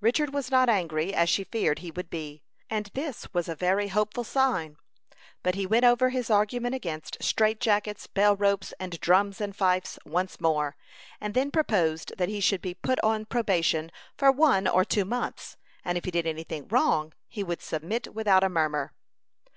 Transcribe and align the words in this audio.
Richard 0.00 0.32
was 0.32 0.52
not 0.52 0.68
angry, 0.68 1.12
as 1.12 1.28
she 1.28 1.42
feared 1.42 1.80
he 1.80 1.90
would 1.90 2.08
be, 2.08 2.44
and 2.70 2.90
this 2.94 3.26
was 3.34 3.48
a 3.48 3.56
very 3.56 3.88
hopeful 3.88 4.22
sign. 4.22 4.76
But 5.42 5.56
he 5.56 5.66
went 5.66 5.84
over 5.84 6.10
his 6.10 6.30
argument 6.30 6.76
against 6.76 7.20
strait 7.20 7.58
jackets, 7.58 8.06
bell 8.06 8.36
ropes, 8.36 8.72
and 8.78 9.00
drums 9.00 9.40
and 9.40 9.52
fifes, 9.52 9.98
once 10.06 10.40
more, 10.40 10.76
and 11.20 11.34
then 11.34 11.50
proposed 11.50 12.12
that 12.18 12.28
he 12.28 12.38
should 12.38 12.62
be 12.62 12.74
put 12.74 13.00
on 13.00 13.24
probation 13.26 13.90
for 14.16 14.30
one 14.30 14.68
or 14.68 14.84
two 14.84 15.04
months; 15.04 15.56
and 15.84 15.98
if 15.98 16.04
he 16.04 16.12
did 16.12 16.24
any 16.28 16.44
thing 16.44 16.68
wrong, 16.68 17.12
he 17.26 17.42
would 17.42 17.60
submit 17.60 18.14
without 18.14 18.44
a 18.44 18.48
murmur. 18.48 18.92